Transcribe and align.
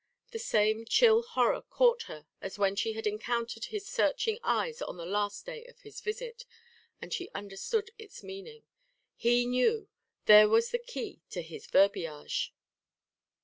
The 0.31 0.39
same 0.39 0.83
chill 0.85 1.21
horror 1.21 1.61
caught 1.61 2.01
her 2.09 2.25
as 2.41 2.57
when 2.57 2.75
she 2.75 2.93
had 2.93 3.05
encountered 3.05 3.65
his 3.65 3.85
searching 3.87 4.39
eyes 4.41 4.81
on 4.81 4.97
the 4.97 5.05
last 5.05 5.45
day 5.45 5.63
of 5.65 5.81
his 5.81 6.01
visit, 6.01 6.43
and 6.99 7.13
she 7.13 7.29
understood 7.35 7.91
its 7.99 8.23
meaning. 8.23 8.63
He 9.15 9.45
knew; 9.45 9.89
there 10.25 10.49
was 10.49 10.71
the 10.71 10.79
key 10.79 11.21
to 11.29 11.43
his 11.43 11.67
verbiage. 11.67 12.51